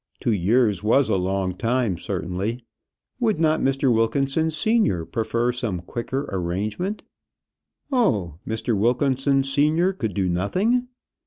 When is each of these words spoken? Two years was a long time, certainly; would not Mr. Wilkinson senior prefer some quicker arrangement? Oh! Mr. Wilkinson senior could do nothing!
Two 0.19 0.33
years 0.33 0.81
was 0.83 1.11
a 1.11 1.15
long 1.15 1.55
time, 1.55 1.95
certainly; 1.95 2.65
would 3.19 3.39
not 3.39 3.59
Mr. 3.61 3.93
Wilkinson 3.93 4.49
senior 4.49 5.05
prefer 5.05 5.51
some 5.51 5.79
quicker 5.81 6.27
arrangement? 6.33 7.03
Oh! 7.91 8.39
Mr. 8.47 8.75
Wilkinson 8.75 9.43
senior 9.43 9.93
could 9.93 10.15
do 10.15 10.27
nothing! 10.27 10.87